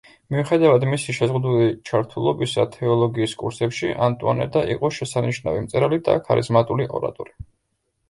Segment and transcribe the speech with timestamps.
[0.35, 7.43] მიუხედავად მისი შეზღუდული ჩართულობისა თეოლოგიის კურსებში, ანტუანეტა იყო შესანიშნავი მწერალი და ქარიზმატული ორატორი.